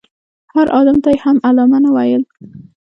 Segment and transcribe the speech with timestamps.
[0.53, 2.23] هر عالم ته یې هم علامه نه ویل.